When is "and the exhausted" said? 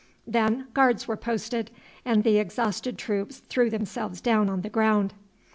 2.03-2.97